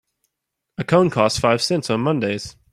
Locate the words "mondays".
2.01-2.55